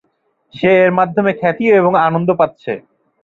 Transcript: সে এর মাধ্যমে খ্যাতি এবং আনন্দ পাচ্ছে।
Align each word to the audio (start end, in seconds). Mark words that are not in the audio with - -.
সে 0.55 0.69
এর 0.83 0.91
মাধ্যমে 0.99 1.31
খ্যাতি 1.39 1.65
এবং 1.79 1.91
আনন্দ 2.07 2.29
পাচ্ছে। 2.39 2.71